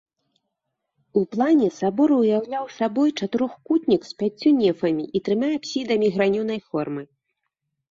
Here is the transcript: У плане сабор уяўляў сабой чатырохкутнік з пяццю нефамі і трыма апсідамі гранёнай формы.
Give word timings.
У 1.19 1.21
плане 1.35 1.67
сабор 1.79 2.09
уяўляў 2.21 2.65
сабой 2.79 3.09
чатырохкутнік 3.19 4.01
з 4.09 4.17
пяццю 4.23 4.55
нефамі 4.63 5.05
і 5.07 5.17
трыма 5.31 5.47
апсідамі 5.61 6.07
гранёнай 6.19 6.59
формы. 6.69 7.03